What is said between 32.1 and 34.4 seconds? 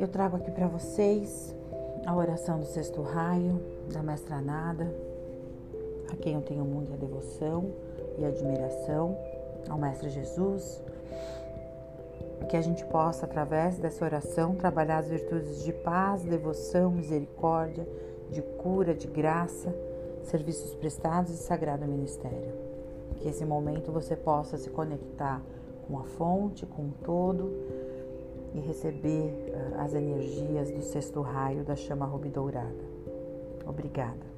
dourada. Obrigada.